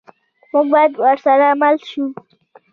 [0.51, 2.03] موږ باید ورسره مل شو.